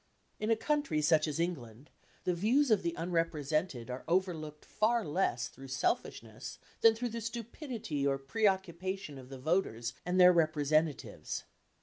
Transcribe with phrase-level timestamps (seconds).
[0.39, 1.91] In a country such as England
[2.23, 8.07] the views of the unrepresented are overlooked far less through selfishness than through the stupidity
[8.07, 11.43] or preoccupation of the voters and their representatives.